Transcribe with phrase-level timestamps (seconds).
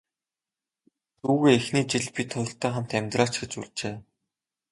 [1.21, 3.95] Дүүгээ эхний жил бид хоёртой хамт амьдраач гэж урьжээ.